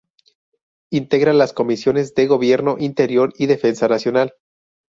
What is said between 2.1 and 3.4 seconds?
de Gobierno Interior